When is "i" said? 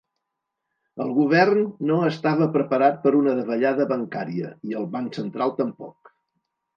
4.71-4.75